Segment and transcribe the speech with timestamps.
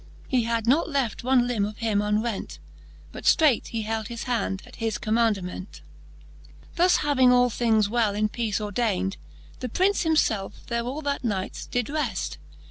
[0.27, 2.57] He had not left one limbe of him unrent:
[3.11, 5.81] But ftreight he held his hand at his commaundement.
[5.81, 6.51] XLI.
[6.75, 9.17] Thus having all things well in peace ordayned.
[9.59, 12.39] The Prince himfelfe there all that night did reft.